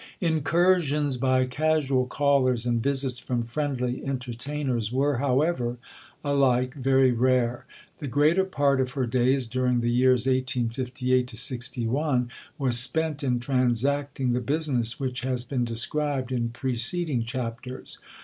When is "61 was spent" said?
11.29-13.23